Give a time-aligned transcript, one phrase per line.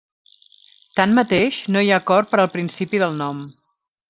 [0.99, 3.45] Tanmateix, no hi ha acord per al principi del nom.